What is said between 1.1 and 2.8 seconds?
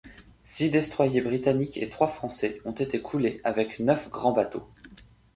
britanniques et trois français ont